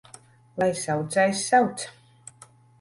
[0.61, 1.87] Lai saucējs sauc!